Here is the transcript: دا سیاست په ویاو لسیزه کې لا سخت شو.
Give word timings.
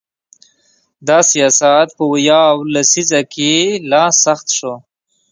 دا 1.07 1.19
سیاست 1.31 1.87
په 1.97 2.03
ویاو 2.11 2.55
لسیزه 2.73 3.21
کې 3.33 3.53
لا 3.91 4.03
سخت 4.23 4.47
شو. 4.57 4.73